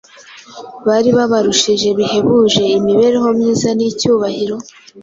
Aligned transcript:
bari 0.87 1.09
babarushije 1.17 1.87
bihebuje 1.97 2.63
imibereho 2.77 3.27
myiza 3.37 3.69
n'icyubahiro, 3.77 4.55